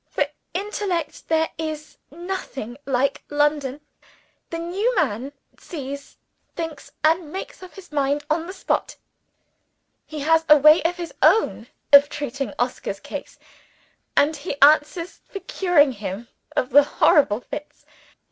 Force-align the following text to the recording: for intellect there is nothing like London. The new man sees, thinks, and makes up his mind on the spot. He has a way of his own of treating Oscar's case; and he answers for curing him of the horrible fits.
for 0.09 0.25
intellect 0.55 1.27
there 1.27 1.49
is 1.59 1.97
nothing 2.09 2.75
like 2.87 3.21
London. 3.29 3.81
The 4.49 4.57
new 4.57 4.95
man 4.95 5.31
sees, 5.59 6.17
thinks, 6.55 6.91
and 7.03 7.31
makes 7.31 7.61
up 7.61 7.75
his 7.75 7.91
mind 7.91 8.25
on 8.27 8.47
the 8.47 8.51
spot. 8.53 8.95
He 10.07 10.21
has 10.21 10.43
a 10.49 10.57
way 10.57 10.81
of 10.81 10.95
his 10.97 11.13
own 11.21 11.67
of 11.93 12.09
treating 12.09 12.51
Oscar's 12.57 12.99
case; 12.99 13.37
and 14.17 14.35
he 14.35 14.59
answers 14.59 15.19
for 15.29 15.39
curing 15.41 15.91
him 15.91 16.29
of 16.55 16.71
the 16.71 16.81
horrible 16.81 17.39
fits. 17.41 17.85